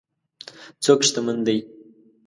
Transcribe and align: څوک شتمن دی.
څوک 0.83 0.99
شتمن 1.07 1.37
دی. 1.45 1.57